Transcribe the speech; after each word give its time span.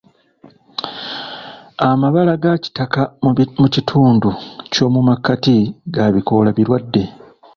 Amabala 1.89 2.33
ga 2.43 2.53
kitaka 2.63 3.01
mu 3.61 3.65
kitundu 3.75 4.29
ky'omu 4.71 4.99
makkati 5.07 5.57
ga 5.93 6.05
bikoola 6.13 6.49
birwadde. 6.57 7.03